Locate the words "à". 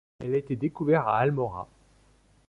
1.07-1.11